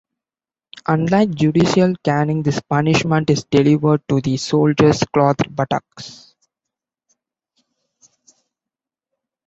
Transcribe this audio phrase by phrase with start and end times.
[0.87, 6.33] Unlike judicial caning, this punishment is delivered to the soldier's clothed buttocks.